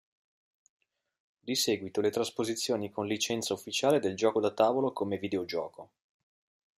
[1.39, 5.91] Di seguito le trasposizioni con licenza ufficiale del gioco da tavolo come videogioco.